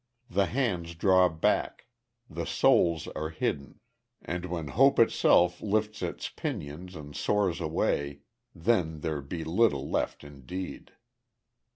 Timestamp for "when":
4.45-4.69